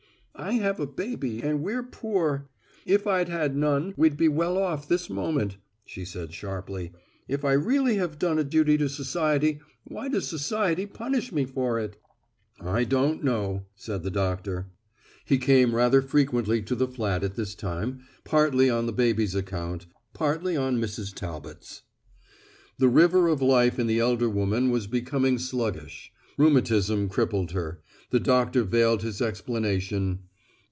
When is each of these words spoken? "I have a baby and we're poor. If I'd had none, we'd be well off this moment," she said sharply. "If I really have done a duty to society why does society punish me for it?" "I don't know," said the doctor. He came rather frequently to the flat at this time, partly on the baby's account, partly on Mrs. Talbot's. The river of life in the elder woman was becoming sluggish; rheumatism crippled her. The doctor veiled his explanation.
"I 0.33 0.53
have 0.53 0.79
a 0.79 0.87
baby 0.87 1.41
and 1.43 1.61
we're 1.61 1.83
poor. 1.83 2.49
If 2.83 3.05
I'd 3.05 3.29
had 3.29 3.55
none, 3.55 3.93
we'd 3.95 4.17
be 4.17 4.27
well 4.27 4.57
off 4.57 4.87
this 4.87 5.07
moment," 5.07 5.57
she 5.85 6.03
said 6.03 6.33
sharply. 6.33 6.93
"If 7.27 7.45
I 7.45 7.53
really 7.53 7.97
have 7.97 8.17
done 8.17 8.39
a 8.39 8.43
duty 8.43 8.75
to 8.79 8.89
society 8.89 9.59
why 9.83 10.07
does 10.09 10.27
society 10.27 10.87
punish 10.87 11.31
me 11.31 11.45
for 11.45 11.79
it?" 11.79 11.95
"I 12.59 12.85
don't 12.85 13.23
know," 13.23 13.67
said 13.75 14.01
the 14.01 14.09
doctor. 14.09 14.71
He 15.25 15.37
came 15.37 15.75
rather 15.75 16.01
frequently 16.01 16.63
to 16.63 16.75
the 16.75 16.87
flat 16.87 17.23
at 17.23 17.35
this 17.35 17.53
time, 17.53 17.99
partly 18.23 18.67
on 18.67 18.87
the 18.87 18.93
baby's 18.93 19.35
account, 19.35 19.85
partly 20.15 20.57
on 20.57 20.81
Mrs. 20.81 21.13
Talbot's. 21.13 21.83
The 22.79 22.89
river 22.89 23.27
of 23.27 23.43
life 23.43 23.77
in 23.77 23.85
the 23.85 23.99
elder 23.99 24.29
woman 24.29 24.71
was 24.71 24.87
becoming 24.87 25.37
sluggish; 25.37 26.11
rheumatism 26.35 27.09
crippled 27.09 27.51
her. 27.51 27.83
The 28.09 28.19
doctor 28.19 28.63
veiled 28.63 29.03
his 29.03 29.21
explanation. 29.21 30.21